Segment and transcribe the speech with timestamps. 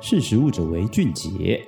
[0.00, 1.66] 识时务者为俊杰。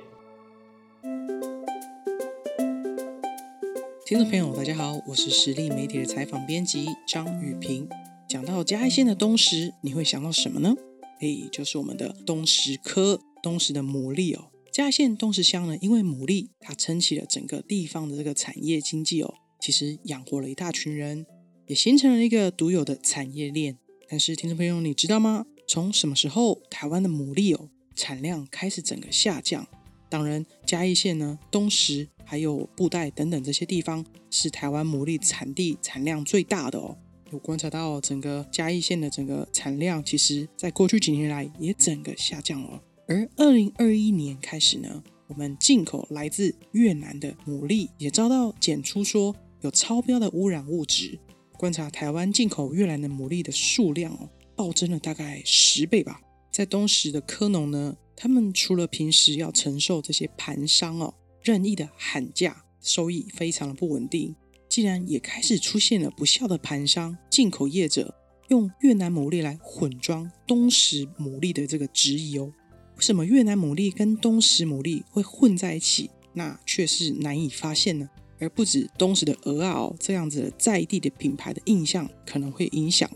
[4.05, 7.89] 听众朋友，大家好，我是实力媒体的采访编辑张雨萍。
[8.29, 10.75] 讲到嘉义县的东石，你会想到什么呢？
[11.19, 14.45] 嘿，就是我们的东石科，东石的牡蛎哦。
[14.71, 21.25] 嘉义县东石乡呢，因为牡蛎，它撑起了整个地方的这个产业经济哦，其实养活了一大群人，
[21.67, 23.77] 也形成了一个独有的产业链。
[24.07, 25.45] 但是，听众朋友，你知道吗？
[25.67, 29.67] 从什么时候台湾的牡蛎哦产量开始整个下降？
[30.09, 36.97] 当然，嘉义县呢，东石还有布袋等等这些地方是台湾牡蛎产地产量最大的哦。
[37.31, 42.81] 有观察到整个嘉义县的整个产量，其实在过去几年来也整个下降了。
[43.07, 51.17] 而二零二一年开始呢，我们进口来自越南的牡蛎也遭到检出说有超标的污染物质。
[51.57, 56.19] 观察台湾进口越南的牡蛎的数量哦，暴增了大概十倍吧。
[56.51, 64.35] 在东石的科农呢，他们除了平时要承受这些盘商哦任意的喊价，收益非常的不稳定，
[64.67, 68.13] 竟然也开始出现了不肖的盘商、进口业者
[68.49, 72.51] 用越南牡蛎来混装东石牡蛎的这个质疑哦。
[72.97, 78.09] 为什么越南牡蛎跟东石牡蛎会混在一起，那却是难以发现呢？
[78.39, 83.09] 而不止东石的蚵仔哦，这样子在地的品牌的印象可能会影响。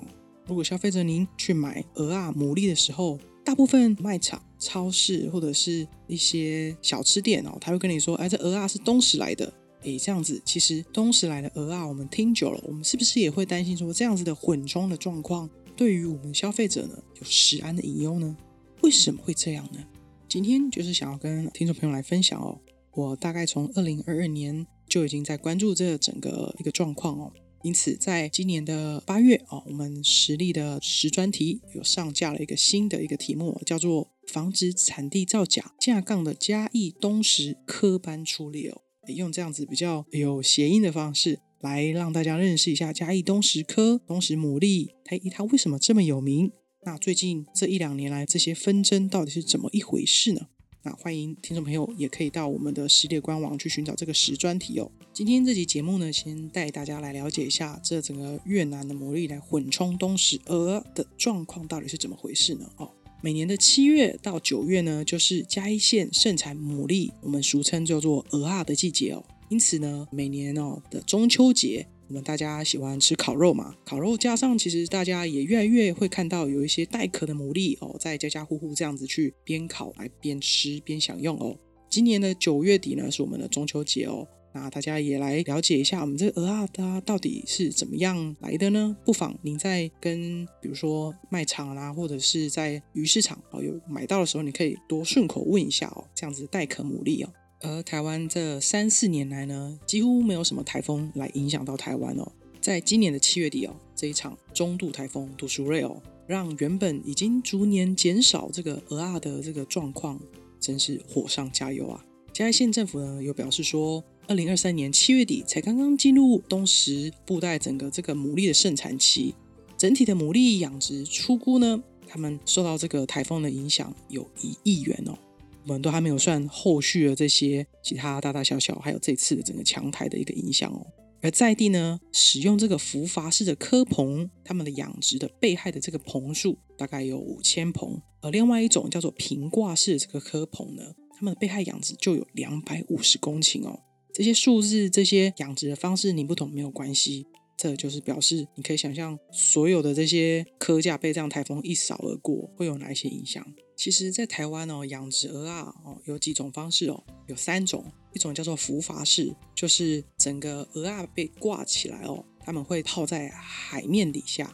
[0.48, 9.52] 如果消费者您去买蚵仔牡蛎的时候，大部分卖场、超市或者是一些小吃店哦，他会跟你说：“哎，这蚵仔是东石来的。”
[9.84, 18.36] 哎，这样子其实东石来的蚵仔，我们听久了，我们是不是也会担心说这样子的混装的状况，对于我们消费者呢有食安的隐忧呢？
[18.82, 19.84] 为什么会这样呢？
[20.28, 22.60] 今天就是想要跟听众朋友来分享哦。
[22.94, 27.32] 我大概从二零二二年就已经在关注这整个一个状况哦。
[27.66, 38.82] 因此，在今年的八月哦，我们实力的时专题有上架了一个新的一个题目，叫做“防止产地造假架杠的嘉义东石科班出列”哦。
[39.08, 46.52] 用这样子比较有谐音的方式来让大家认识一下嘉义东石科、东石牡蛎，它它为什么这么有名？
[46.86, 50.42] 那最近这一两年来，这些纷争到底是怎么一回事呢？
[50.86, 54.92] 那欢迎听众朋友也可以到我们的时力官网去寻找这个时专题哦。
[55.12, 62.70] 今天这集节目呢，先带大家来了解一下这整个越南的牡蛎来混充东石鹅的状况到底是怎么回事呢？
[62.78, 62.88] 哦，
[63.20, 69.26] 每年的七月到九月呢，就是嘉义县盛产牡蛎，我们俗称叫做鹅啊的季节哦。
[69.50, 71.88] 因此呢，每年哦的中秋节。
[72.08, 73.74] 我们大家喜欢吃烤肉嘛？
[73.84, 81.58] 烤肉加上，其实大家也越来越会看到有一些带壳的牡蛎哦，在家家户户这样子去边烤来边吃边享用哦。
[81.90, 84.28] 今年的九月底呢，是我们的中秋节哦。
[84.54, 88.96] 那大家也来了解一下我们这个蚵仔它到底是怎么样来的呢？
[89.04, 97.30] 不妨您在跟比如说卖场啦，或者是在鱼市场哦有买到的时候，你可以多顺口问一下哦，这样子带壳牡蛎哦。
[97.62, 102.32] 而台湾这三四年来呢，几乎没有什么台风来影响到台湾哦。
[102.62, 110.20] 在今年的七月底哦，这一场中度台风杜苏芮哦，让原本已经逐年减少这个蚵仔的这个状况，
[110.60, 112.04] 真是火上加油啊！
[112.34, 119.36] 嘉义县政府呢，有表示说，二零二三年七月底才刚刚进入东石布袋整个这个牡蛎的盛产期，
[119.78, 125.18] 整体的牡蛎养殖初估呢，他们受到这个台风的影响有一亿元哦。
[125.66, 130.86] 我们都还没有算后续的这些其他大大小小，还有这次的整个强台的一个影响哦。
[131.22, 138.00] 而在地呢，使用这个浮筏式的科棚，他们的养殖的被害的这个棚数大概有五千棚。
[138.22, 140.84] 而另外一种叫做平挂式的这个科棚呢，
[141.16, 143.80] 他们的被害养殖就有两百五十公顷哦。
[144.14, 147.26] 这些数字、这些养殖的方式，你不懂没有关系。
[147.58, 153.44] 这就是表示，你可以想象所有的这些科架被这样台风一扫而过，会有哪一些影响？
[153.76, 157.84] 其实，在台湾哦，养殖鹅啊哦，有几种方式哦，有三种，
[158.14, 164.48] 一种叫做浮筏式，就是整个鹅啊被挂起来哦，他们会泡在海面底下；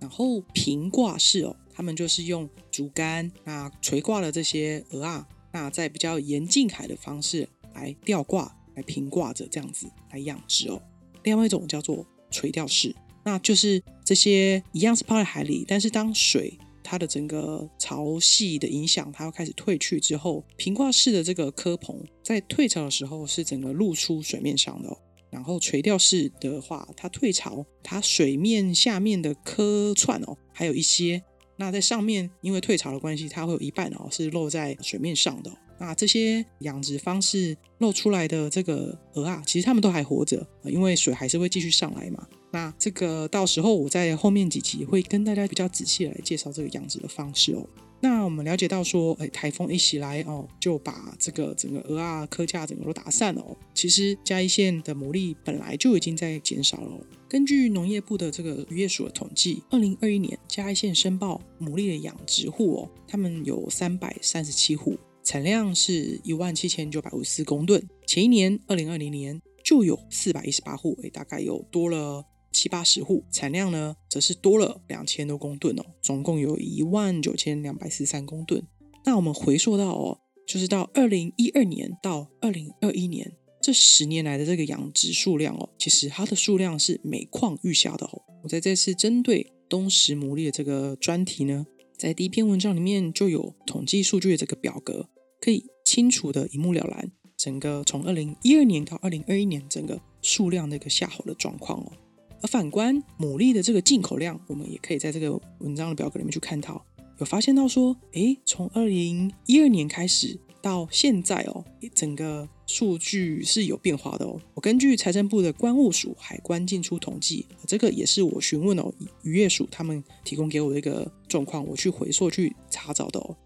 [0.00, 10.82] 然后平挂式哦，他们就是用竹竿那垂挂了这些鹅啊，那在比较沿近海的方式来吊挂、来平挂着这样子来养殖哦。
[11.22, 16.58] 另外一种叫做垂钓式，那就是这些一样是泡在海里，但是当水
[16.92, 24.98] 它的整个潮汐的影响，它要开始退去之后，平挂式的这个科棚在退潮的时候是整个露出水面上的哦。
[25.30, 31.22] 然后垂钓式的话，它退潮，它水面下面的科串哦，还有一些，
[31.56, 35.54] 那在上面因为退潮的关系，它会有一半哦是露在水面上的哦。
[35.84, 42.24] 那这些养殖方式露出来的这个鹅啊，其实它们都还活着，因为水还是会继续上来嘛。
[42.52, 47.66] 那这个到时候我在后面几集会跟大家比较仔细来介绍这个养殖的方式哦。
[48.00, 53.56] 那我们了解到说，哎，台风一袭来哦，就把这个整个鹅啊科架整个都打散了哦。
[53.74, 57.00] 其实嘉义县的牡蛎本来就已经在减少了哦。
[57.28, 67.88] 根据农业部的这个渔业署的统计，二零二一年嘉义县申报牡蛎的养殖户哦，他们有三百三十七户，产量是一万七千九百五十四公吨。
[68.06, 72.24] 前一年二零二零年就有四百一十八户，哎，大概有多了。
[72.54, 78.62] 七八十户，产量呢则是多了两千多公吨哦，总共有一万九千两百四十三公吨。
[79.06, 83.32] 那我们回溯到哦，就是到二零一二年到二零二一年
[83.62, 88.20] 这十年来的这个养殖数量哦，其实它的数量是每况愈下的哦。
[88.42, 91.64] 我在这次针对东石牡蛎的这个专题呢，
[92.02, 95.08] 在第一篇文章里面就有统计数据的这个表格，
[95.40, 101.92] 可以清楚的一目了然，整个从二零一二年到二零二一年整个数量的一个下滑的状况哦。
[102.40, 106.84] 而反观牡蛎的这个进口量，我们也可以在这个文章的表格里面去看到，
[107.20, 114.40] 有发现到说，诶，从二零一二年开始到现在哦，整个数据是有变化的哦。
[114.54, 118.90] 我根据财政部的关务署海关进出统计，这个也是我询问哦
[119.22, 123.36] 渔业署他们提供给我的一个状况，我去回溯去查找的哦。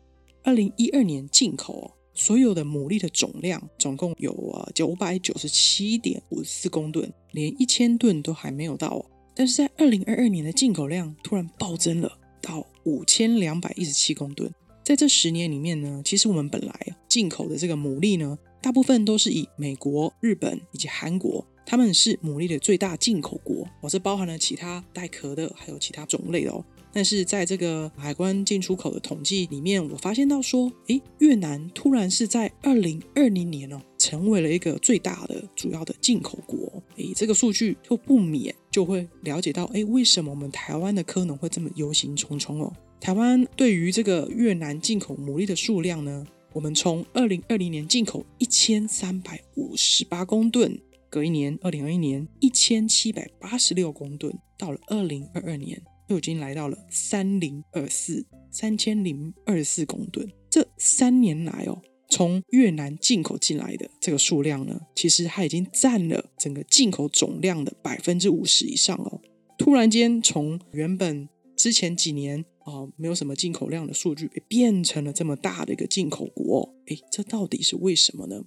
[0.45, 1.91] 二零一二年进口哦。
[2.19, 9.05] 所有的牡蛎的总量总共有啊九百九十七点五四公吨，连一千吨都还没有到哦。
[9.35, 12.11] 但是在二零二二年的进口量突然暴增了
[12.41, 14.51] 到五千两百一十七公吨。
[14.87, 26.65] 在这十年里面呢，其实我们本来进口的这个牡蛎呢，大部分都是以美国、日本以及韩国，他们是牡蛎的最大进口国哦，这包含了其他带壳的，还有其他种类哦。
[26.93, 36.81] 但是在这个海关进出口的统计里面，我发现到说，诶，越南突然是在二零二零年哦，成为了一个最大的主要的进口国。
[36.95, 42.73] 诶，这个数据就不免就会了解到，诶，为什么我们台湾的科农会这么忧心忡忡哦？
[43.01, 55.83] 台湾对于这个越南进口牡蛎的数量呢，我们从二零二零年进口一千三百五十八公吨，隔一年二零二一年一千七百八十六公吨，到了二零二二年。
[56.09, 60.31] 就已经来到了三零二四三千零二十四公吨。
[60.49, 69.21] 这三年来哦，从越南进口进来的这个数量呢，其实它已经占了整个进口总量的百分之五十以上哦。
[69.59, 76.75] 突然间，从原本之前几年哦没有什么进口量的数据，变成了这么大的一个进口国。
[76.89, 78.45] 诶，这到底是为什么呢？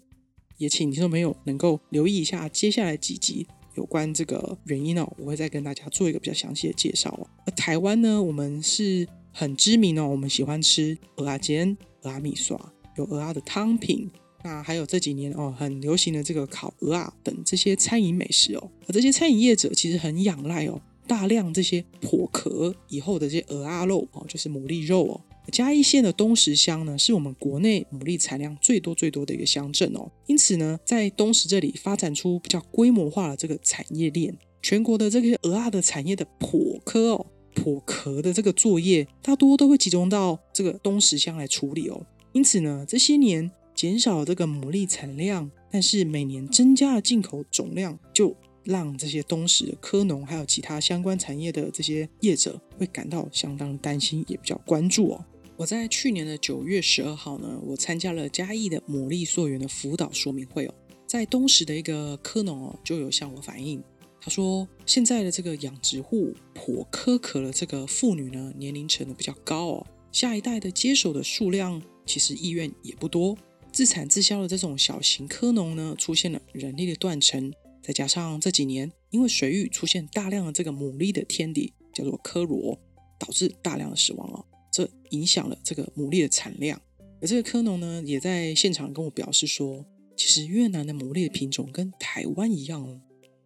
[0.58, 3.48] 也请听众朋友能够留意一下接下来几集。
[3.76, 7.26] 有关这个原因哦，我会再跟大家做一个比较详细的介绍哦。
[7.46, 12.60] 而台湾呢，我们是很知名哦，我们喜欢吃蚵仔煎、蚵仔米刷，
[12.98, 14.10] 有蚵仔的汤品，
[14.44, 18.72] 那还有这几年哦很流行的这个烤蚵仔等这些餐饮美食哦。
[18.86, 25.20] 而这些餐饮业者其实很仰赖哦大量这些破壳以后的这些蚵仔肉哦，就是牡蛎肉哦。
[25.52, 30.08] 嘉义县的东石乡呢，是我们国内牡蛎产量最多最多的一个乡镇哦。
[30.28, 42.06] 因此呢，在东石这里发展出比较规模化的这个产业链，全国的这个蚵仔的产业的破壳哦、破壳的这个作业，大多都会集中到这个东石乡来处理哦。
[42.34, 48.36] 因此呢，这些年减少了这个牡蛎产量，但是每年增加了进口总量，就
[48.70, 55.26] 让这些东石科农还有其他相关产业的这些业者会感到相当担心，也比较关注哦。
[55.58, 60.74] 我在去年的九月十二号呢，我参加了嘉义的牡蛎溯源的辅导说明会哦，
[61.08, 63.84] 在东石的一个科农哦，就有向我反映，
[64.22, 73.36] 他说现在的这个养殖户剖壳壳的这个妇女呢，年龄层的比较高哦，下一代的接手的数量其实意愿也不多，
[73.72, 77.52] 自产自销的这种小型科农呢，出现了人力的断层，
[77.90, 82.80] 再加上这几年因为水域出现大量的这个牡蛎的天敌叫做科罗，
[83.18, 84.46] 导致大量的死亡哦。
[84.72, 86.80] 这影响了这个牡蛎的产量，
[87.20, 89.84] 而这个科农呢，也在现场跟我表示说，
[90.16, 93.02] 其实越南的牡蛎的品种跟台湾一样哦。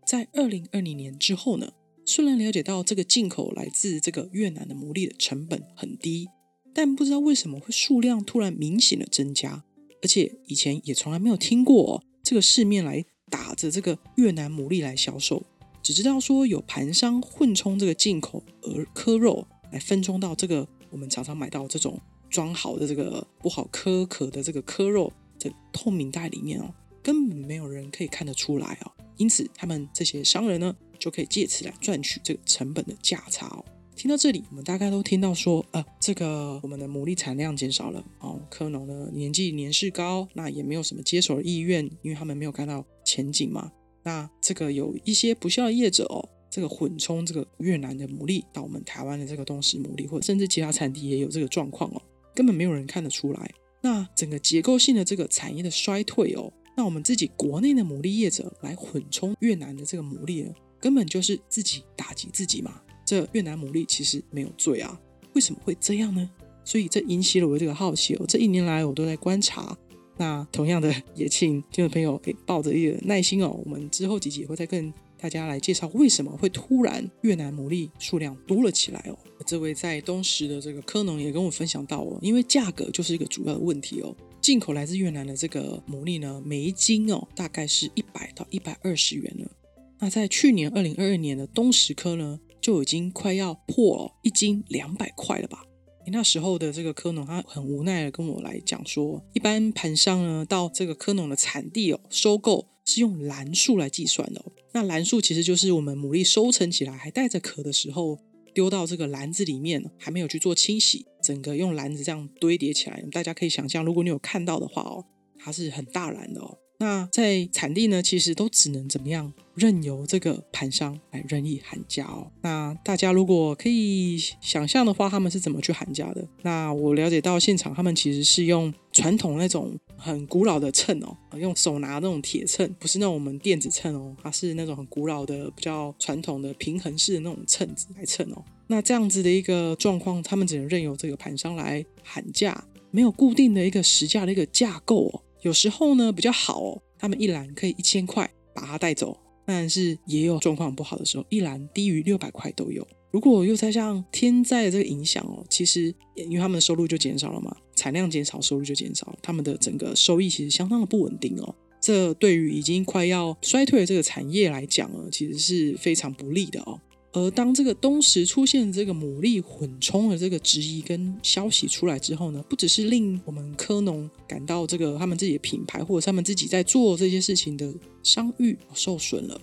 [0.05, 1.71] 在二零二零年之后呢，
[2.05, 6.27] 虽然了解到这个进口来自这个越南的牡蛎的成本很低，
[6.73, 9.63] 但不知道为什么会数量突然明显的增加，
[10.01, 15.41] 而且以前也从来没有听过哦，这个市面来打着这个越南牡蛎来销售，
[15.81, 20.67] 只知道说有盘商混充这个进口而科肉来分装到这个。
[20.91, 21.99] 我们常常买到这种
[22.29, 26.71] 装好的这个不好壳壳的这个壳肉的透明袋里面哦，
[27.01, 28.91] 根本没有人可以看得出来哦。
[29.17, 33.65] 因此，他们这些商人呢，就可以借此来赚取这个成本的价差哦。
[33.95, 43.71] 听到这里，我们大概都听到说，呃，这个我们的牡蛎产量减少了哦，科农呢年纪年事高，那也没有什么接手的意愿，因为他们没有看到前景嘛。
[44.03, 46.29] 那这个有一些不孝业者哦。
[46.49, 52.01] 这个混充这个越南的牡蛎到我们台湾的这个东石牡蛎，或甚至其他产地也有这个状况哦。
[52.35, 53.51] 根本没有人看得出来。
[53.81, 62.79] 那整个结构性的这个产业的衰退哦，那我们自己国内的牡蛎业者来混充越南的这个牡蛎，根本就是自己打击自己嘛。
[63.13, 64.99] 这越南牡蛎其实没有罪啊，
[65.33, 66.27] 为什么会这样呢？
[66.65, 68.25] 所以这引起了我这个好奇哦。
[68.27, 69.77] 这一年来我都在观察。
[70.17, 73.49] 那同样的，也请听众朋友可以抱着一个耐心哦。
[73.63, 79.15] 我们之后几集也会再跟大家来介绍为什么会突然越南牡蛎数量多了起来哦。
[79.45, 84.15] 这位在东石的这个科农也跟我分享到哦，因为价格就是一个主要的问题哦。
[84.41, 89.51] 进口来自越南的这个牡蛎呢，每一斤哦大概是一百到一百二十元了。
[89.99, 95.59] 那在去年二零二二年的东石科呢，就已经快要破了一斤两百块了吧？
[96.07, 104.43] 那时候的这个科农他很无奈的跟我来讲说，一般盘商呢到这个科农的产地哦收购是用篮数来计算的。
[104.73, 108.19] 那篮数其实就是我们牡蛎收成起来还带着壳的时候，
[108.53, 113.03] 丢到这个篮子里面，还没有去做清洗，整个用篮子这样堆叠起来。
[113.11, 115.05] 大家可以想象，如果你有看到的话哦，
[115.37, 116.57] 它是很大篮的哦。
[116.83, 119.31] 那在产地呢，其实都只能怎么样？
[119.55, 122.29] 任由这个盘商来任意喊价哦。
[122.41, 126.27] 那大家如果可以想象的话，他们是怎么去喊价的？
[126.41, 138.43] 那我了解到现场，他们其实是用传统那种很古老的秤哦，用手拿那种铁秤，不是那种我们电子秤哦，它是那种很古老的、比较传统的平衡式的那种秤子来称哦。
[138.67, 142.61] 那这样子的一个状况，他们只能任由这个盘商来喊价，
[142.91, 145.21] 没有固定的一个实价的一个架构哦。
[145.43, 152.85] 有时候呢比较好哦，他们一篮可以一千块把它带走，但是也有状况不好的时候，一篮低于六百块都有。
[153.11, 161.55] 如果又再像天灾的这个影响哦，其实因为他们的收入就减少了嘛，产量减少，收入就减少，他们的整个收益其实相当的不稳定哦。
[161.79, 166.79] 这对于已经快要衰退的这个产业来讲呢，其实是非常不利的哦。
[167.13, 179.39] 而当这个东石出现这个牡蛎混充的这个质疑跟消息出来之后呢，不只是令我们科农感到这个他们自己的品牌或者他们自己在做这些事情的商誉受损了。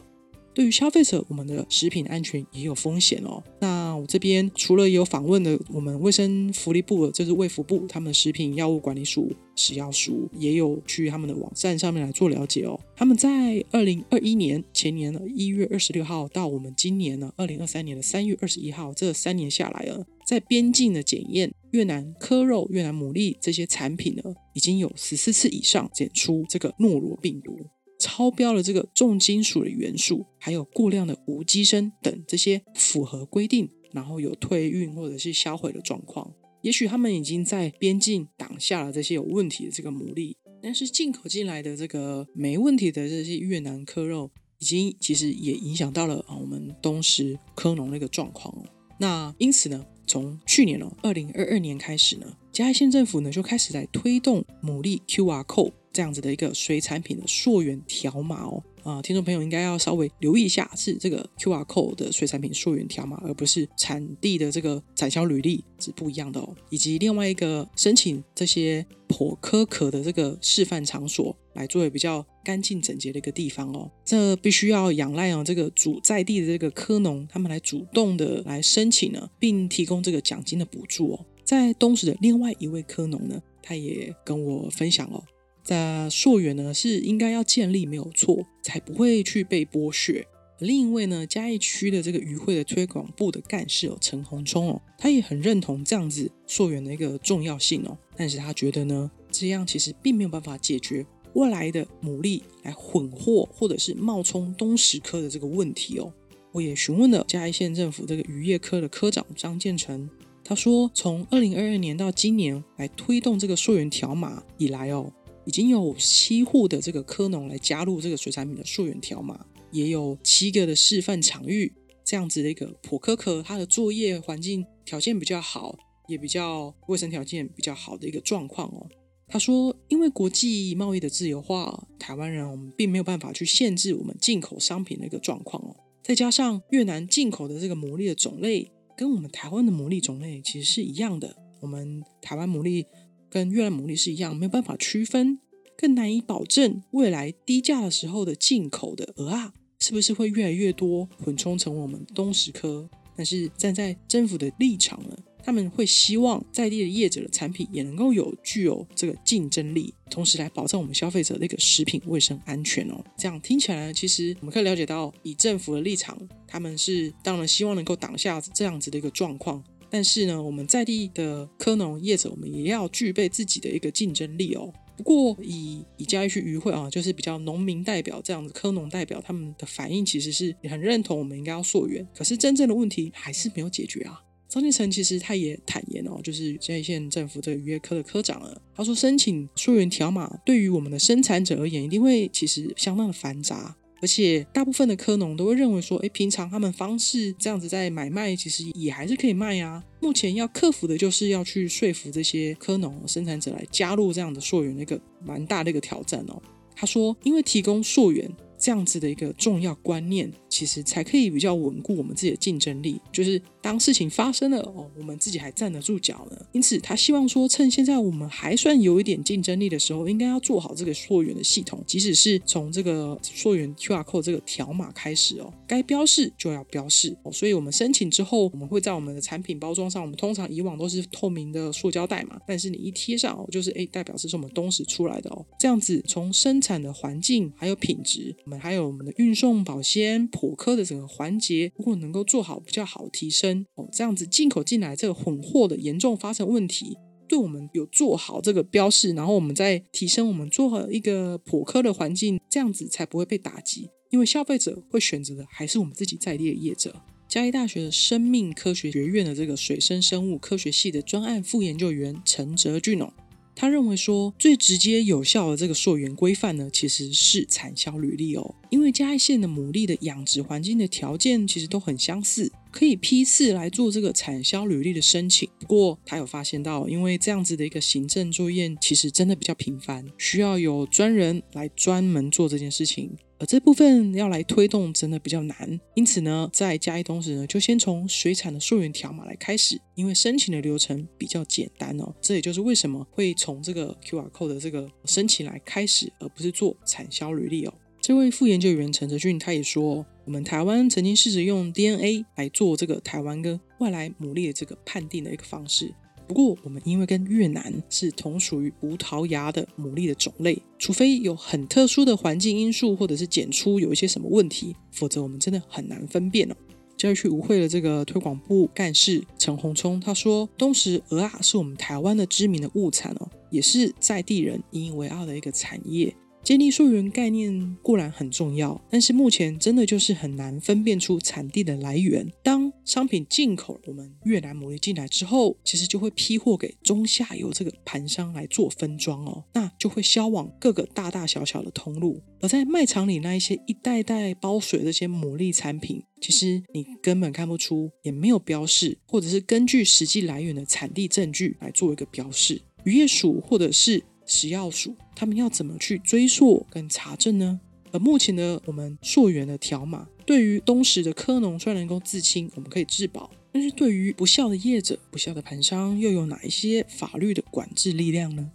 [0.61, 3.43] 对于消费者，我们的食品安全也有风险哦。
[3.61, 12.79] 那我这边除了有访问的我们卫生福利部，就是卫福部，他们的食品药物管理署食药署也有去他们的网站上面来做了解哦。
[12.95, 27.59] 他们在二零二一年前年的一月二十六号到我们今年呢二零二三年的三月二十一号，这三年下来了，在边境的检验越南科肉、越南牡蛎这些产品呢，已经有十四次以上检出这个诺罗病毒。
[28.01, 36.33] 超标了这个重金属的元素，还有过量的无机砷等这些符合规定，然后有退运或者是销毁的状况。
[36.63, 48.55] 也许他们已经在边境挡下了这些有问题的这个牡蛎，但是进口进来的这个没问题的这些越南科肉，已经其实也影响到了啊我们东石科农那个状况。
[48.99, 55.71] 那因此呢，从去年哦，二零二二年开始呢，嘉义县政府呢就开始在推动牡蛎 QR Code。
[55.93, 66.55] 这样子的一个水产品的溯源条码哦，啊、呃，听众朋友应该要稍微留意一下，是这个 QR code 的水产品溯源条码，而不是产地的这个产销履历是不一样的哦。
[66.71, 81.27] 以及另外一个申请这些剖壳壳的这个示范场所，来作为比较干净整洁的一个地方哦，这必须要仰赖哦这个主在地的这个科农，他们来主动的来申请呢，并提供这个奖金的补助哦。
[81.45, 85.23] 在东石的另外一位科农呢，他也跟我分享哦。
[85.63, 90.27] 在溯源呢，是应该要建立没有错，才不会去被剥削。
[90.59, 97.97] 另一位呢，嘉义区的这个渔会的推广部的干事哦，陈宏聪哦，他也很认同这样子溯源的一个重要性哦。
[98.17, 106.13] 但是他觉得呢，这样其实并没有办法解决未来的牡蛎来混货或者是冒充东石科的这个问题哦。
[106.53, 110.11] 我也询问了嘉义县政府这个渔业科的科长张建成，
[110.45, 115.11] 他说，从二零二二年到今年来推动这个溯源条码以来哦。
[115.51, 121.73] 已经有七户的这个科农来加入这个水产品的溯源条码，也有七个的示范场域，
[122.05, 125.77] 这样子的一个普科科，它的作业环境条件比较好，
[126.07, 128.87] 也比较卫生条件比较好的一个状况哦。
[129.27, 135.75] 他说，因为国际贸易的自由化，台湾人我们并没有办法去限制我们进口商品的一个状况哦。
[136.05, 142.87] 再加上越南进口的这个牡蛎的种类，跟我们台湾的牡蛎种类其实是一样的，我们台湾牡蛎。
[143.31, 145.39] 跟越南牡蛎是一样，没有办法区分，
[145.77, 152.91] 更难以保证未来低价的时候的进口的鹅啊是不是会越来越多混充成我们东石科。
[153.17, 163.05] 但是站在政府的立场呢，他们会希望在地的业者的产品也能够有具有这个竞争力，同时来保障我们消费者的一个食品卫生安全哦。
[163.19, 169.63] 这样听起来呢，其实我们可以了解到，以政府的立场，他们是当然希望能够挡下这样子的一个状况。
[169.91, 174.73] 但是呢，我们在地的科农业者，我们也要具备自己的一个竞争力哦。
[174.97, 184.23] 不过以以嘉义区渔会啊，就是比较农民代表这样子，科农代表他们的反应其实是也很认同我们应该要溯源，可是真正的问题还是没有解决啊。
[184.47, 193.77] 张建成其实他也坦言哦，就是嘉义县政府这个渔业科的科长啊，他说申请溯源条码对于我们的生产者而言，一定会其实相当的繁杂。
[194.01, 199.83] 而且大部分的科农都会认为说，哎，平常他们方式这样子在买卖，其实也还是可以卖啊。
[200.01, 206.41] 目前要克服的就是要去说服这些科农生产者来加入这样的溯源的一个蛮大的一个挑战哦。
[206.75, 208.31] 他说，因为提供溯源
[208.61, 210.31] 这样子的一个重要观念。
[210.51, 216.37] 其实才可以比较稳固我们自己的竞争力，就是当事情发生了哦，我们自己还站得住脚呢。
[216.51, 227.31] 因此，他希望说，趁现在我们还算有一点竞争力的时候，应该要做好这个溯源的系统，即使是从这个溯源 QR code 这个条码开始哦，该标示就要标示哦。
[227.31, 235.47] 所以我们申请之后，我们会在我们的产品包装上，我们通常以往都是透明的塑胶袋嘛，但是你一贴上哦，就是哎，代表是从我们东石出来的哦。
[235.61, 240.27] 这样子从生产的环境还有品质，们还有我们的运送保鲜。
[240.27, 246.97] 普科的整个环节，如果能够做好比较好提升哦，这样子进口进来这个混货的严重发生问题，
[247.29, 253.89] 对我们有做好这个标示，然后我们再提升我们做好一个普科的环境，这样子才不会被打击。
[254.11, 256.93] 因为消费者会选择的还是我们自己在地业者。
[257.29, 263.13] 嘉义大学的生命科学学院的这个水生生物科学系的专案副研究员陈哲俊哦。
[263.61, 268.55] 他认为说，最直接有效的这个溯源规范呢，其实是产销履历哦。
[268.71, 275.47] 因为嘉义县的牡蛎的养殖环境的条件其实都很相似，可以批次来做这个产销履历的申请。
[275.59, 283.15] 不过他有发现到，因为这样子的一个行政作业其实真的比较频繁，需要有专人来专门做这件事情。
[283.41, 285.81] 而这部分要来推动，真的比较难。
[285.95, 292.15] 因此呢，在嘉义东时呢，就先从水产的溯源条码来开始，因为申请的流程比较简单哦。
[292.21, 297.73] 这也就是为什么会从这个 QR code 的这个申请来开始，而不是做产销履历哦。
[298.03, 305.95] 这位副研究员陈泽俊他也说，我们台湾曾经试着用 DNA 来做这个台湾跟外来牡蛎的这个判定的一个方式。
[306.31, 316.55] 不过，我们因为跟越南是同属于葡萄牙的牡蛎的种类，除非有很特殊的环境因素，或者是检出有一些什么问题，否则我们真的很难分辨哦。
[316.97, 332.27] 嘉义区渔会的这个推广部干事陈宏聪他说：“东石鹅啊是我们台湾的知名的物产哦，也是在地人引以为傲的一个产业。”建立溯源概念固然很重要，但是目前真的就是很难分辨出产地的来源。
[332.43, 342.21] 当商品进口我们越南牡蛎进来之后，其实就会批货给中下游这个盘商来做分装哦，那就会销往各个大大小小的通路。
[342.41, 352.63] 而在卖场里那一些一袋袋包水的这些牡蛎产品，其实你根本看不出，也没有标示，或者是根据实际来源的产地证据来做一个标示。
[352.85, 357.61] 渔业署或者是食药署，他们要怎么去追溯跟查证呢？
[357.93, 368.51] 而目前的我们溯源的条码，对于东石的科农虽然能够自清，我们可以自保，但是对于不孝的业者、不孝的盘商，又有哪一些法律的管制力量呢？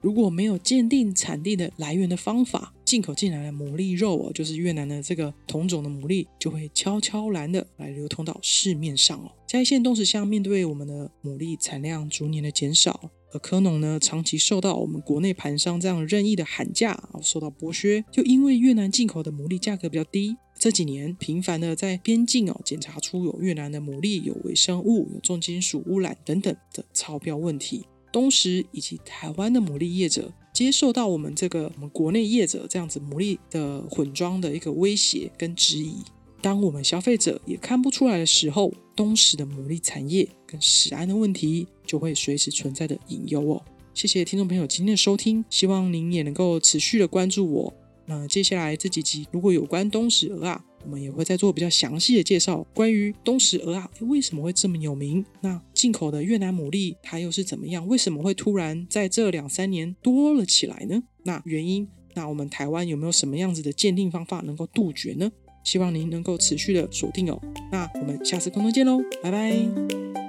[0.00, 9.30] 如果没有鉴定产地的来源的方法，进口进来的牡蛎肉哦，就是越南的这个同种的牡蛎，就会悄悄然的来流通到市面上哦。
[9.46, 13.10] 嘉义县东石乡面对我们的牡蛎产量逐年的减少。
[13.32, 18.04] 而科农呢，长期受到我们国内盘商这样任意的喊价，受到剥削。
[18.10, 27.86] 就因为越南进口的牡蛎价格比较低，这几年频繁的在边境哦检查出有越南的牡蛎有微生物、有重金属污染等等的超标问题。
[28.12, 35.94] 东石以及台湾的牡蛎业者接受到我们这个我们国内业者这样子牡蛎的混装的一个威胁跟质疑。
[36.42, 43.60] 当我们消费者也看不出来的时候，东石的牡蛎产业跟食安的问题就会随时存在的隐忧哦。
[43.92, 47.74] 谢谢听众朋友今天的收听，希望您也能够持续的关注我。
[48.06, 55.24] 那接下来这几集如果有关东石鹅啊，我们也会再做比较详细的介绍，关于东石鹅啊为什么会这么有名？
[55.40, 57.84] 那进口的越南牡蛎它又是怎么样？
[57.88, 61.02] 为什么会突然在这两三年多了起来呢？
[61.24, 61.88] 那原因？
[62.14, 65.30] 那我们台湾有没有什么样子的鉴定方法能够杜绝呢？
[65.64, 67.40] 希望您能够持续的锁定哦。
[67.70, 70.19] 那我们下次空中见喽，拜拜。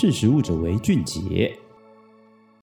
[0.00, 1.54] 识时务者为俊杰。